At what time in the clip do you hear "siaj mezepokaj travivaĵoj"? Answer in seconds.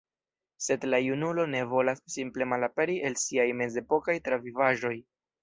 3.25-4.95